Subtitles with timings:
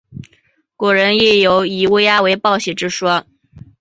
[0.75, 3.23] 古人亦有以乌鸦为报喜之说。